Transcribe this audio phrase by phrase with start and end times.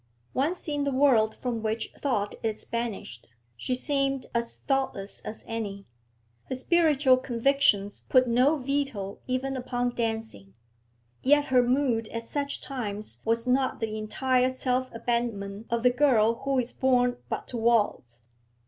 [0.33, 5.85] Once in the world from which thought is banished, she seemed as thoughtless as any.
[6.45, 10.55] Her spiritual convictions put no veto even upon dancing.
[11.21, 16.33] Yet her mood at such times was not the entire self abandonment of the girl
[16.45, 18.23] who is born but to waltz.